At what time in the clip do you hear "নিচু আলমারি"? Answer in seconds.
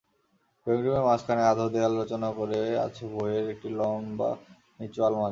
4.79-5.29